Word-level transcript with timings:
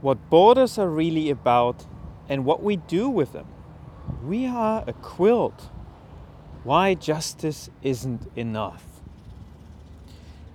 what 0.00 0.30
borders 0.30 0.78
are 0.78 0.88
really 0.88 1.30
about 1.30 1.86
and 2.28 2.44
what 2.44 2.62
we 2.62 2.76
do 2.76 3.08
with 3.08 3.32
them. 3.32 3.46
We 4.22 4.46
are 4.46 4.84
a 4.86 4.92
quilt. 4.92 5.70
Why 6.64 6.94
justice 6.94 7.70
isn't 7.82 8.30
enough. 8.36 8.84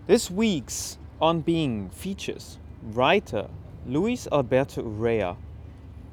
This 0.07 0.29
week's 0.29 0.97
On 1.21 1.41
Being 1.41 1.89
features 1.89 2.57
writer 2.82 3.50
Luis 3.86 4.27
Alberto 4.32 4.82
Urrea. 4.83 5.37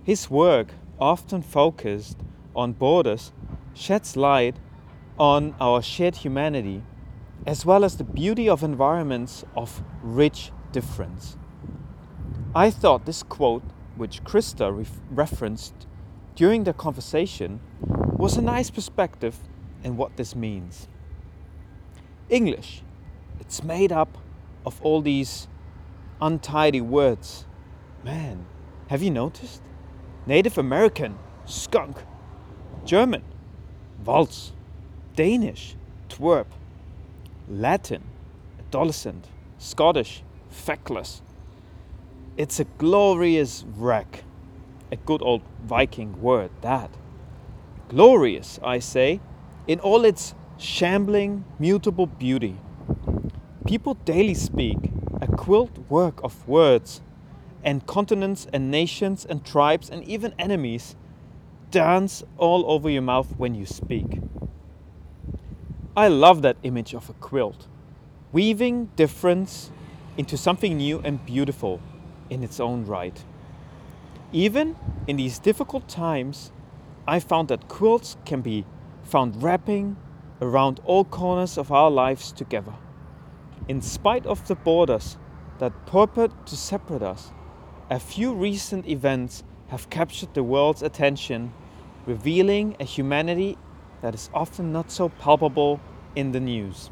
His 0.04 0.30
work, 0.30 0.68
often 1.00 1.42
focused 1.42 2.18
on 2.54 2.72
borders, 2.72 3.32
sheds 3.74 4.16
light 4.16 4.56
on 5.18 5.54
our 5.60 5.82
shared 5.82 6.16
humanity 6.16 6.82
as 7.46 7.64
well 7.64 7.84
as 7.84 7.96
the 7.96 8.04
beauty 8.04 8.48
of 8.48 8.62
environments 8.62 9.44
of 9.56 9.82
rich 10.02 10.52
difference. 10.72 11.36
I 12.54 12.72
thought 12.72 13.06
this 13.06 13.22
quote, 13.22 13.62
which 13.94 14.24
Krista 14.24 14.76
ref- 14.76 15.00
referenced 15.08 15.86
during 16.34 16.64
the 16.64 16.72
conversation, 16.72 17.60
was 17.80 18.36
a 18.36 18.42
nice 18.42 18.70
perspective 18.70 19.36
in 19.84 19.96
what 19.96 20.16
this 20.16 20.34
means. 20.34 20.88
English, 22.28 22.82
it's 23.38 23.62
made 23.62 23.92
up 23.92 24.18
of 24.66 24.82
all 24.82 25.00
these 25.00 25.46
untidy 26.20 26.80
words. 26.80 27.46
Man, 28.02 28.46
have 28.88 29.00
you 29.00 29.12
noticed? 29.12 29.62
Native 30.26 30.58
American, 30.58 31.18
skunk. 31.44 31.98
German, 32.84 33.22
waltz. 34.04 34.52
Danish, 35.14 35.76
twerp. 36.08 36.46
Latin, 37.48 38.02
adolescent. 38.58 39.28
Scottish, 39.58 40.24
feckless. 40.50 41.22
It's 42.36 42.60
a 42.60 42.64
glorious 42.64 43.64
wreck. 43.76 44.24
A 44.92 44.96
good 44.96 45.20
old 45.22 45.42
Viking 45.64 46.20
word, 46.22 46.50
that. 46.62 46.90
Glorious, 47.88 48.58
I 48.62 48.78
say, 48.78 49.20
in 49.66 49.80
all 49.80 50.04
its 50.04 50.34
shambling, 50.56 51.44
mutable 51.58 52.06
beauty. 52.06 52.56
People 53.66 53.94
daily 53.94 54.34
speak 54.34 54.78
a 55.20 55.26
quilt 55.26 55.76
work 55.90 56.22
of 56.24 56.48
words, 56.48 57.02
and 57.62 57.86
continents 57.86 58.46
and 58.52 58.70
nations 58.70 59.26
and 59.26 59.44
tribes 59.44 59.90
and 59.90 60.02
even 60.04 60.34
enemies 60.38 60.96
dance 61.70 62.22
all 62.38 62.64
over 62.70 62.88
your 62.88 63.02
mouth 63.02 63.34
when 63.36 63.54
you 63.54 63.66
speak. 63.66 64.18
I 65.96 66.08
love 66.08 66.42
that 66.42 66.56
image 66.62 66.94
of 66.94 67.10
a 67.10 67.12
quilt, 67.14 67.66
weaving 68.32 68.86
difference 68.96 69.70
into 70.16 70.36
something 70.38 70.78
new 70.78 71.00
and 71.04 71.24
beautiful 71.26 71.80
in 72.30 72.42
its 72.42 72.60
own 72.60 72.86
right. 72.86 73.24
Even 74.32 74.76
in 75.06 75.16
these 75.16 75.38
difficult 75.38 75.88
times, 75.88 76.52
I 77.06 77.18
found 77.18 77.48
that 77.48 77.68
quilts 77.68 78.16
can 78.24 78.40
be 78.40 78.64
found 79.02 79.42
wrapping 79.42 79.96
around 80.40 80.80
all 80.84 81.04
corners 81.04 81.58
of 81.58 81.72
our 81.72 81.90
lives 81.90 82.32
together. 82.32 82.72
In 83.68 83.82
spite 83.82 84.24
of 84.26 84.46
the 84.46 84.54
borders 84.54 85.18
that 85.58 85.86
purport 85.86 86.46
to 86.46 86.56
separate 86.56 87.02
us, 87.02 87.32
a 87.90 87.98
few 87.98 88.32
recent 88.32 88.86
events 88.86 89.42
have 89.68 89.90
captured 89.90 90.32
the 90.34 90.42
world's 90.42 90.82
attention, 90.82 91.52
revealing 92.06 92.76
a 92.80 92.84
humanity 92.84 93.58
that 94.00 94.14
is 94.14 94.30
often 94.32 94.72
not 94.72 94.90
so 94.90 95.08
palpable 95.08 95.80
in 96.16 96.32
the 96.32 96.40
news. 96.40 96.90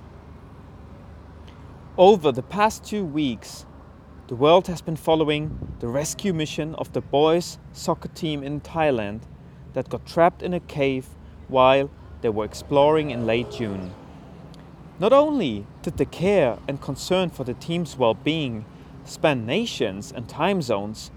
Over 1.97 2.31
the 2.33 2.43
past 2.43 2.85
two 2.85 3.05
weeks, 3.05 3.65
the 4.29 4.37
world 4.37 4.67
has 4.67 4.83
been 4.83 4.95
following 4.95 5.75
the 5.81 5.89
rescue 5.89 6.35
mission 6.35 6.75
of 6.75 6.93
the 6.93 7.01
boys' 7.01 7.57
soccer 7.73 8.09
team 8.09 8.43
in 8.43 8.61
Thailand 8.61 9.23
that 9.73 9.89
got 9.89 10.05
trapped 10.05 10.43
in 10.43 10.53
a 10.53 10.61
cave 10.61 11.07
while 11.49 11.91
they 12.21 12.29
were 12.29 12.45
exploring 12.45 13.11
in 13.11 13.25
late 13.25 13.51
June. 13.51 13.91
Not 14.99 15.15
only 15.15 15.67
did 15.81 15.97
the 15.97 16.05
care 16.05 16.59
and 16.69 16.79
concern 16.79 17.31
for 17.31 17.45
the 17.45 17.55
team's 17.55 17.97
well 17.97 18.13
being 18.13 18.67
span 19.07 19.47
nations 19.47 20.13
and 20.13 20.29
time 20.29 20.61
zones, 20.61 21.11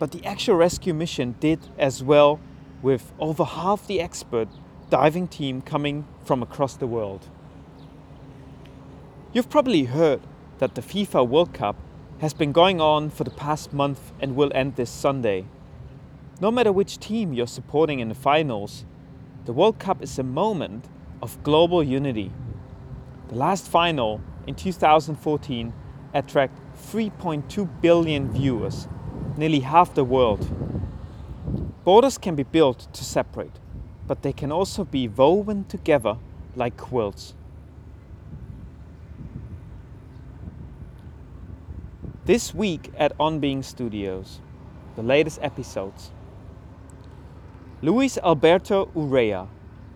but 0.00 0.10
the 0.10 0.24
actual 0.26 0.56
rescue 0.56 0.94
mission 0.94 1.36
did 1.38 1.60
as 1.78 2.02
well, 2.02 2.40
with 2.82 3.12
over 3.20 3.44
half 3.44 3.86
the 3.86 4.00
expert 4.00 4.48
diving 4.90 5.28
team 5.28 5.62
coming 5.62 6.08
from 6.24 6.42
across 6.42 6.74
the 6.74 6.88
world. 6.88 7.28
You've 9.32 9.48
probably 9.48 9.84
heard 9.84 10.22
that 10.58 10.74
the 10.74 10.82
FIFA 10.82 11.28
World 11.28 11.54
Cup 11.54 11.76
has 12.22 12.32
been 12.32 12.52
going 12.52 12.80
on 12.80 13.10
for 13.10 13.24
the 13.24 13.30
past 13.32 13.72
month 13.72 14.12
and 14.20 14.36
will 14.36 14.52
end 14.54 14.76
this 14.76 14.88
Sunday. 14.88 15.44
No 16.40 16.52
matter 16.52 16.70
which 16.70 16.98
team 16.98 17.32
you're 17.32 17.48
supporting 17.48 17.98
in 17.98 18.08
the 18.08 18.14
finals, 18.14 18.84
the 19.44 19.52
World 19.52 19.80
Cup 19.80 20.00
is 20.00 20.20
a 20.20 20.22
moment 20.22 20.84
of 21.20 21.42
global 21.42 21.82
unity. 21.82 22.30
The 23.26 23.34
last 23.34 23.66
final 23.66 24.20
in 24.46 24.54
2014 24.54 25.72
attracted 26.14 26.62
3.2 26.76 27.68
billion 27.80 28.32
viewers, 28.32 28.86
nearly 29.36 29.58
half 29.58 29.92
the 29.92 30.04
world. 30.04 30.48
Borders 31.82 32.18
can 32.18 32.36
be 32.36 32.44
built 32.44 32.86
to 32.92 33.02
separate, 33.02 33.58
but 34.06 34.22
they 34.22 34.32
can 34.32 34.52
also 34.52 34.84
be 34.84 35.08
woven 35.08 35.64
together 35.64 36.18
like 36.54 36.76
quilts. 36.76 37.34
This 42.24 42.54
week 42.54 42.92
at 42.96 43.12
On 43.18 43.40
Being 43.40 43.64
Studios, 43.64 44.38
the 44.94 45.02
latest 45.02 45.40
episodes. 45.42 46.12
Luis 47.80 48.16
Alberto 48.18 48.86
Urrea, 48.94 49.48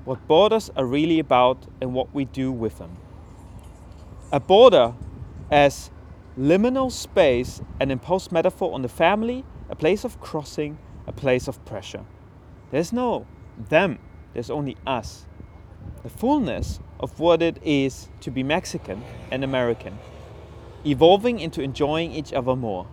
what 0.04 0.26
borders 0.26 0.68
are 0.76 0.84
really 0.84 1.20
about 1.20 1.68
and 1.80 1.94
what 1.94 2.12
we 2.12 2.24
do 2.24 2.50
with 2.50 2.78
them. 2.78 2.96
A 4.32 4.40
border 4.40 4.94
as 5.52 5.92
liminal 6.36 6.90
space, 6.90 7.62
an 7.78 7.92
imposed 7.92 8.32
metaphor 8.32 8.74
on 8.74 8.82
the 8.82 8.88
family, 8.88 9.44
a 9.70 9.76
place 9.76 10.02
of 10.02 10.20
crossing, 10.20 10.78
a 11.06 11.12
place 11.12 11.46
of 11.46 11.64
pressure. 11.64 12.04
There's 12.72 12.92
no 12.92 13.24
them, 13.56 14.00
there's 14.32 14.50
only 14.50 14.76
us. 14.84 15.26
The 16.02 16.10
fullness 16.10 16.80
of 16.98 17.20
what 17.20 17.40
it 17.40 17.58
is 17.62 18.08
to 18.22 18.32
be 18.32 18.42
Mexican 18.42 19.04
and 19.30 19.44
American, 19.44 19.96
evolving 20.86 21.40
into 21.40 21.60
enjoying 21.60 22.12
each 22.12 22.32
other 22.32 22.54
more. 22.54 22.86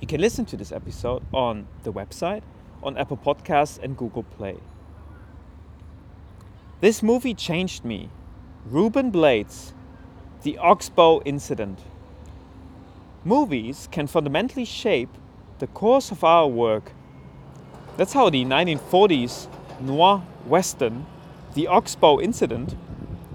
You 0.00 0.08
can 0.08 0.20
listen 0.20 0.44
to 0.46 0.56
this 0.56 0.72
episode 0.72 1.22
on 1.32 1.68
the 1.84 1.92
website, 1.92 2.42
on 2.82 2.96
Apple 2.96 3.16
Podcasts, 3.16 3.78
and 3.82 3.96
Google 3.96 4.24
Play. 4.24 4.56
This 6.80 7.02
movie 7.02 7.34
changed 7.34 7.84
me. 7.84 8.10
Ruben 8.66 9.10
Blades, 9.10 9.72
The 10.42 10.58
Oxbow 10.58 11.22
Incident. 11.24 11.80
Movies 13.24 13.88
can 13.90 14.06
fundamentally 14.06 14.64
shape 14.64 15.10
the 15.58 15.66
course 15.68 16.10
of 16.10 16.24
our 16.24 16.48
work. 16.48 16.92
That's 17.96 18.12
how 18.12 18.30
the 18.30 18.44
1940s 18.44 19.48
noir 19.80 20.22
western, 20.44 21.06
The 21.54 21.66
Oxbow 21.66 22.20
Incident, 22.20 22.76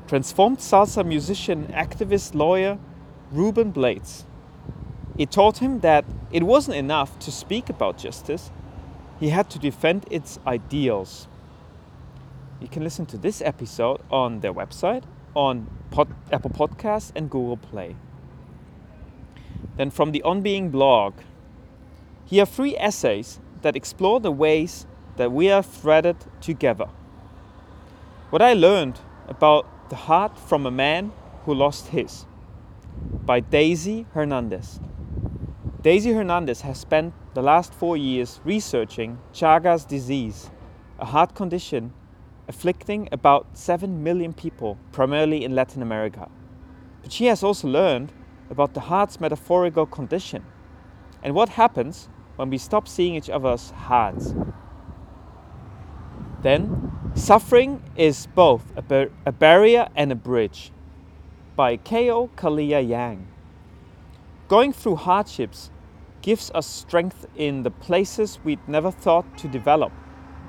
transformed 0.07 0.59
salsa 0.59 1.05
musician, 1.05 1.67
activist, 1.73 2.35
lawyer 2.35 2.77
Ruben 3.33 3.71
Blades. 3.71 4.25
It 5.17 5.31
taught 5.31 5.57
him 5.57 5.79
that 5.79 6.05
it 6.31 6.43
wasn't 6.43 6.77
enough 6.77 7.17
to 7.19 7.31
speak 7.31 7.67
about 7.67 7.97
justice, 7.97 8.51
he 9.19 9.29
had 9.29 9.49
to 9.49 9.59
defend 9.59 10.05
its 10.11 10.37
ideals. 10.45 11.27
You 12.61 12.67
can 12.67 12.83
listen 12.83 13.07
to 13.07 13.17
this 13.17 13.41
episode 13.41 14.01
on 14.11 14.41
their 14.41 14.53
website, 14.53 15.03
on 15.33 15.67
Pod, 15.89 16.13
Apple 16.31 16.51
Podcasts, 16.51 17.11
and 17.15 17.29
Google 17.29 17.57
Play. 17.57 17.95
Then 19.77 19.89
from 19.89 20.11
the 20.11 20.21
On 20.21 20.41
Being 20.41 20.69
blog, 20.69 21.15
here 22.25 22.43
are 22.43 22.45
three 22.45 22.77
essays 22.77 23.39
that 23.63 23.75
explore 23.75 24.19
the 24.19 24.31
ways 24.31 24.85
that 25.17 25.31
we 25.31 25.49
are 25.49 25.63
threaded 25.63 26.17
together. 26.39 26.87
What 28.29 28.43
I 28.43 28.53
learned 28.53 28.99
about 29.27 29.89
the 29.89 29.95
heart 29.95 30.37
from 30.37 30.67
a 30.67 30.71
man 30.71 31.11
who 31.45 31.55
lost 31.55 31.87
his 31.87 32.25
by 33.25 33.39
Daisy 33.39 34.05
Hernandez. 34.13 34.79
Daisy 35.81 36.11
Hernandez 36.11 36.61
has 36.61 36.79
spent 36.79 37.13
the 37.33 37.41
last 37.41 37.73
four 37.73 37.95
years 37.95 38.41
researching 38.43 39.17
Chagas 39.33 39.87
disease, 39.87 40.51
a 40.99 41.05
heart 41.05 41.33
condition 41.33 41.93
afflicting 42.47 43.07
about 43.11 43.47
7 43.57 44.03
million 44.03 44.33
people, 44.33 44.77
primarily 44.91 45.45
in 45.45 45.55
Latin 45.55 45.81
America. 45.81 46.29
But 47.01 47.11
she 47.11 47.27
has 47.27 47.43
also 47.43 47.67
learned 47.67 48.11
about 48.49 48.73
the 48.73 48.81
heart's 48.81 49.19
metaphorical 49.19 49.85
condition 49.85 50.43
and 51.23 51.33
what 51.33 51.49
happens 51.49 52.09
when 52.35 52.49
we 52.49 52.57
stop 52.57 52.87
seeing 52.87 53.15
each 53.15 53.29
other's 53.29 53.71
hearts. 53.71 54.33
Then, 56.41 56.91
Suffering 57.15 57.83
is 57.95 58.27
both 58.33 58.73
a, 58.75 58.81
bar- 58.81 59.11
a 59.25 59.31
barrier 59.31 59.87
and 59.95 60.11
a 60.11 60.15
bridge 60.15 60.72
by 61.55 61.77
Kao 61.77 62.29
Kalia 62.35 62.87
Yang. 62.87 63.27
Going 64.47 64.73
through 64.73 64.95
hardships 64.95 65.69
gives 66.21 66.49
us 66.55 66.65
strength 66.65 67.27
in 67.35 67.63
the 67.63 67.69
places 67.69 68.39
we'd 68.43 68.67
never 68.67 68.89
thought 68.89 69.37
to 69.37 69.47
develop, 69.47 69.91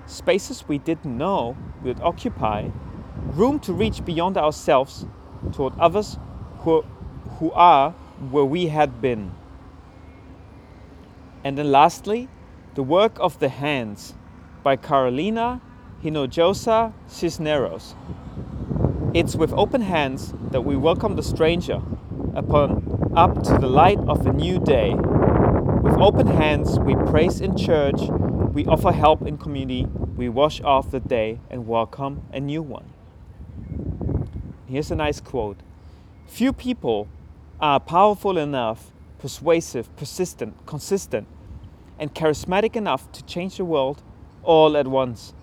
spaces 0.06 0.66
we 0.66 0.78
didn't 0.78 1.16
know 1.16 1.56
we'd 1.82 2.00
occupy, 2.00 2.68
room 3.34 3.58
to 3.60 3.72
reach 3.72 4.04
beyond 4.04 4.38
ourselves 4.38 5.06
toward 5.52 5.78
others 5.78 6.18
who, 6.60 6.82
who 7.38 7.50
are 7.52 7.90
where 8.30 8.44
we 8.44 8.66
had 8.66 9.00
been. 9.02 9.32
And 11.42 11.58
then 11.58 11.70
lastly, 11.70 12.28
The 12.74 12.82
Work 12.82 13.18
of 13.20 13.38
the 13.40 13.50
Hands 13.50 14.14
by 14.62 14.76
Carolina 14.76 15.60
Hinojosa 16.02 16.94
Cisneros. 17.06 17.94
It's 19.14 19.36
with 19.36 19.52
open 19.52 19.82
hands 19.82 20.34
that 20.50 20.62
we 20.62 20.76
welcome 20.76 21.14
the 21.14 21.22
stranger 21.22 21.80
upon 22.34 23.12
up 23.14 23.44
to 23.44 23.58
the 23.58 23.68
light 23.68 24.00
of 24.08 24.26
a 24.26 24.32
new 24.32 24.58
day. 24.58 24.92
With 24.92 25.94
open 26.00 26.26
hands, 26.26 26.80
we 26.80 26.96
praise 26.96 27.40
in 27.40 27.56
church, 27.56 28.00
we 28.52 28.66
offer 28.66 28.90
help 28.90 29.22
in 29.22 29.38
community, 29.38 29.86
we 30.16 30.28
wash 30.28 30.60
off 30.62 30.90
the 30.90 30.98
day 30.98 31.38
and 31.48 31.68
welcome 31.68 32.22
a 32.32 32.40
new 32.40 32.60
one. 32.60 32.92
Here's 34.66 34.90
a 34.90 34.96
nice 34.96 35.20
quote 35.20 35.58
Few 36.26 36.52
people 36.52 37.06
are 37.60 37.78
powerful 37.78 38.36
enough, 38.36 38.90
persuasive, 39.20 39.94
persistent, 39.94 40.66
consistent, 40.66 41.28
and 42.00 42.12
charismatic 42.16 42.74
enough 42.74 43.12
to 43.12 43.22
change 43.26 43.58
the 43.58 43.64
world 43.64 44.02
all 44.42 44.76
at 44.76 44.88
once. 44.88 45.34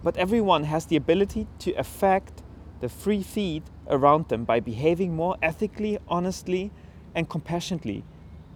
But 0.00 0.16
everyone 0.16 0.62
has 0.62 0.86
the 0.86 0.94
ability 0.94 1.48
to 1.58 1.72
affect 1.72 2.44
the 2.80 2.88
free 2.88 3.22
feed 3.22 3.62
around 3.88 4.28
them 4.28 4.44
by 4.44 4.60
behaving 4.60 5.14
more 5.14 5.36
ethically, 5.42 5.98
honestly, 6.08 6.70
and 7.14 7.28
compassionately 7.28 8.04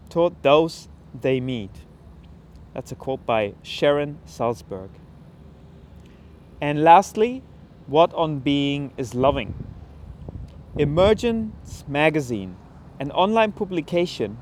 toward 0.09 0.43
those 0.43 0.89
they 1.19 1.41
meet. 1.41 1.71
That's 2.75 2.93
a 2.93 2.95
quote 2.95 3.25
by 3.27 3.55
Sharon 3.63 4.19
Salzberg. 4.27 4.91
And 6.61 6.85
lastly, 6.85 7.43
what 7.87 8.13
on 8.15 8.41
being 8.41 8.93
is 8.97 9.15
loving. 9.15 9.55
Emergence 10.77 11.85
Magazine, 11.89 12.57
an 13.01 13.11
online 13.13 13.53
publication 13.53 14.37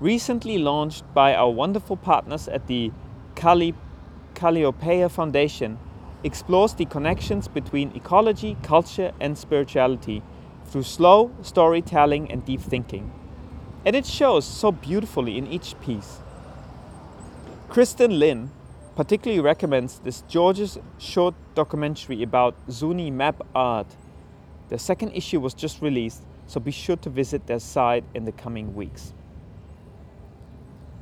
recently 0.00 0.58
launched 0.58 1.04
by 1.14 1.34
our 1.34 1.50
wonderful 1.50 1.96
partners 1.96 2.48
at 2.48 2.66
the 2.66 2.90
Kalliopeia 3.34 5.10
Foundation, 5.10 5.78
explores 6.26 6.74
the 6.74 6.84
connections 6.84 7.46
between 7.48 7.94
ecology, 7.94 8.56
culture, 8.62 9.12
and 9.20 9.38
spirituality 9.38 10.22
through 10.66 10.82
slow 10.82 11.30
storytelling 11.40 12.30
and 12.30 12.44
deep 12.44 12.60
thinking. 12.60 13.12
And 13.84 13.94
it 13.94 14.04
shows 14.04 14.44
so 14.44 14.72
beautifully 14.72 15.38
in 15.38 15.46
each 15.46 15.78
piece. 15.80 16.18
Kristen 17.68 18.18
Lynn 18.18 18.50
particularly 18.96 19.40
recommends 19.40 20.00
this 20.00 20.22
George's 20.22 20.78
short 20.98 21.34
documentary 21.54 22.22
about 22.22 22.56
Zuni 22.70 23.10
map 23.10 23.46
art. 23.54 23.86
The 24.68 24.78
second 24.78 25.12
issue 25.12 25.38
was 25.38 25.54
just 25.54 25.80
released, 25.80 26.22
so 26.46 26.58
be 26.58 26.72
sure 26.72 26.96
to 26.96 27.10
visit 27.10 27.46
their 27.46 27.60
site 27.60 28.04
in 28.14 28.24
the 28.24 28.32
coming 28.32 28.74
weeks. 28.74 29.12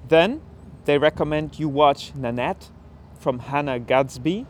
Then 0.09 0.43
they 0.85 0.99
recommend 0.99 1.59
you 1.59 1.69
watch 1.69 2.15
Nanette 2.15 2.71
from 3.19 3.39
Hannah 3.39 3.79
Gadsby, 3.79 4.47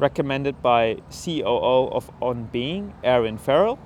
recommended 0.00 0.62
by 0.62 0.96
COO 1.10 1.88
of 1.92 2.10
On 2.20 2.44
Being, 2.44 2.94
Erin 3.04 3.38
Farrell, 3.38 3.78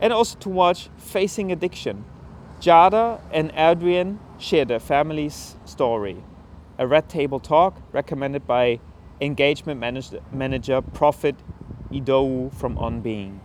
and 0.00 0.12
also 0.12 0.36
to 0.40 0.48
watch 0.48 0.90
Facing 0.96 1.50
Addiction. 1.52 2.04
Jada 2.60 3.20
and 3.32 3.52
Adrienne 3.56 4.18
share 4.38 4.64
their 4.64 4.80
family's 4.80 5.56
story. 5.64 6.16
A 6.76 6.86
Red 6.86 7.08
Table 7.08 7.40
Talk 7.40 7.80
recommended 7.92 8.46
by 8.46 8.80
engagement 9.20 9.80
manager, 9.80 10.20
manager 10.32 10.82
Profit 10.82 11.36
Idowu 11.90 12.52
from 12.52 12.76
On 12.78 13.00
Being. 13.00 13.40